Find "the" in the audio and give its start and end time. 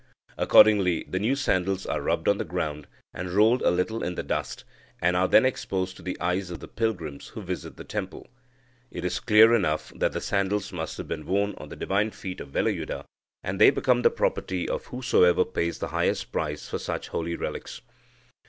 1.07-1.19, 2.39-2.43, 4.15-4.23, 6.01-6.19, 6.59-6.67, 7.77-7.83, 10.13-10.19, 11.69-11.75, 14.01-14.09, 15.77-15.89